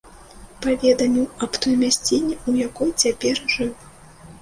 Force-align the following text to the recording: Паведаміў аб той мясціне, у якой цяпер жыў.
Паведаміў 0.65 1.27
аб 1.47 1.61
той 1.67 1.75
мясціне, 1.83 2.41
у 2.49 2.59
якой 2.67 2.91
цяпер 3.01 3.35
жыў. 3.57 3.71